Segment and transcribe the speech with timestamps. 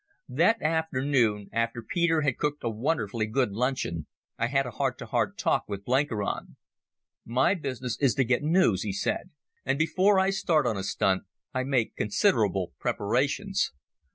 [0.29, 5.05] That afternoon, after Peter had cooked a wonderfully good luncheon, I had a heart to
[5.05, 6.55] heart talk with Blenkiron.
[7.23, 9.29] "My business is to get noos," he said;
[9.63, 13.73] "and before I start on a stunt I make considerable preparations.